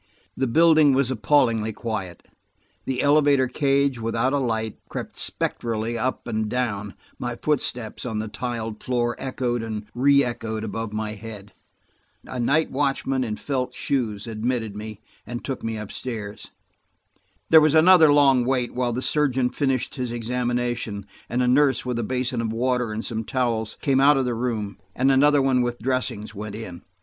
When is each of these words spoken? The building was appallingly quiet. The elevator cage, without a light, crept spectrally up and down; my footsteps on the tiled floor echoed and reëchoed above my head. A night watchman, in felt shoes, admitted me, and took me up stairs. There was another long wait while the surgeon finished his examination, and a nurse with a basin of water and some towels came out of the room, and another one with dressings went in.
The 0.35 0.47
building 0.47 0.93
was 0.93 1.11
appallingly 1.11 1.71
quiet. 1.73 2.25
The 2.85 3.03
elevator 3.03 3.47
cage, 3.47 3.99
without 3.99 4.33
a 4.33 4.39
light, 4.39 4.79
crept 4.89 5.15
spectrally 5.15 5.95
up 5.95 6.25
and 6.27 6.49
down; 6.49 6.95
my 7.19 7.35
footsteps 7.35 8.03
on 8.03 8.17
the 8.17 8.27
tiled 8.27 8.81
floor 8.83 9.15
echoed 9.19 9.61
and 9.61 9.85
reëchoed 9.93 10.63
above 10.63 10.91
my 10.91 11.11
head. 11.13 11.53
A 12.25 12.39
night 12.39 12.71
watchman, 12.71 13.23
in 13.23 13.35
felt 13.35 13.75
shoes, 13.75 14.25
admitted 14.25 14.75
me, 14.75 15.01
and 15.27 15.45
took 15.45 15.63
me 15.63 15.77
up 15.77 15.91
stairs. 15.91 16.49
There 17.51 17.61
was 17.61 17.75
another 17.75 18.11
long 18.11 18.43
wait 18.43 18.73
while 18.73 18.93
the 18.93 19.03
surgeon 19.03 19.51
finished 19.51 19.93
his 19.93 20.11
examination, 20.11 21.05
and 21.29 21.43
a 21.43 21.47
nurse 21.47 21.85
with 21.85 21.99
a 21.99 22.03
basin 22.03 22.41
of 22.41 22.51
water 22.51 22.91
and 22.91 23.05
some 23.05 23.23
towels 23.23 23.77
came 23.81 23.99
out 23.99 24.17
of 24.17 24.25
the 24.25 24.33
room, 24.33 24.79
and 24.95 25.11
another 25.11 25.43
one 25.43 25.61
with 25.61 25.77
dressings 25.77 26.33
went 26.33 26.55
in. 26.55 26.81